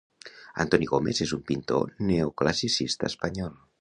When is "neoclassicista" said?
2.07-3.11